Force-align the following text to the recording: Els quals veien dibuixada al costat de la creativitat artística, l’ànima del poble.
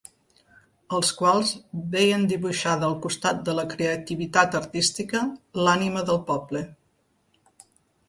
Els 0.99 1.11
quals 1.19 1.51
veien 1.97 2.25
dibuixada 2.31 2.89
al 2.89 2.97
costat 3.05 3.45
de 3.51 3.57
la 3.61 3.67
creativitat 3.77 4.61
artística, 4.63 5.25
l’ànima 5.65 6.09
del 6.13 6.23
poble. 6.35 6.69